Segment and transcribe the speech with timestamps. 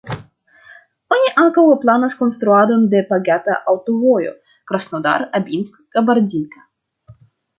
[1.15, 4.33] Oni ankaŭ planas konstruadon de pagata aŭtovojo
[4.71, 6.65] Krasnodar-Abinsk-Kabardinka.